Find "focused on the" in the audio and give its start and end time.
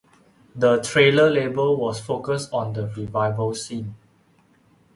1.99-2.87